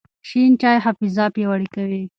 [0.27, 2.03] شین چای حافظه پیاوړې کوي.